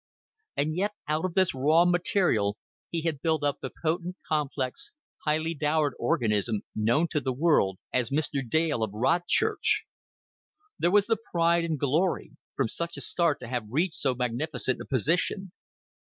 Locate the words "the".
3.61-3.69, 7.21-7.31, 11.05-11.17